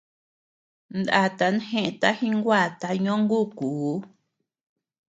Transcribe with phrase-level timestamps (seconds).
[0.99, 3.93] Ndatan jeʼëta jinguata ñóngukuu.